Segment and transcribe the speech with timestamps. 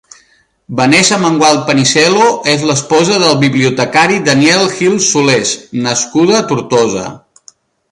[0.77, 5.55] Vanessa Mengual Panisello és l'esposa del bibliotecari Daniel Gil Solés,
[5.87, 7.09] nascuda a Tortosa.